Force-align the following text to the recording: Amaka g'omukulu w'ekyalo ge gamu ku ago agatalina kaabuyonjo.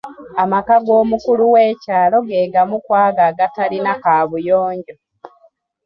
Amaka 0.43 0.75
g'omukulu 0.85 1.43
w'ekyalo 1.53 2.17
ge 2.27 2.41
gamu 2.53 2.77
ku 2.85 2.91
ago 3.03 3.21
agatalina 3.29 3.91
kaabuyonjo. 4.03 4.93